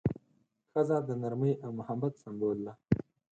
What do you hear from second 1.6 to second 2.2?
او محبت